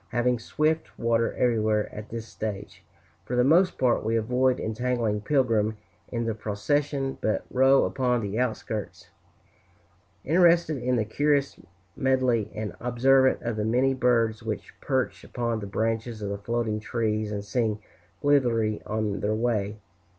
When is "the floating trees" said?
16.31-17.31